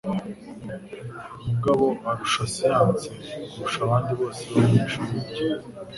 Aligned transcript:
Mugabo 1.47 1.85
arusha 2.09 2.43
siyanse 2.53 3.07
kurusha 3.49 3.79
abandi 3.87 4.11
bose 4.19 4.41
bo 4.51 4.59
mu 4.65 4.73
ishuri 4.85 5.15
rye. 5.29 5.47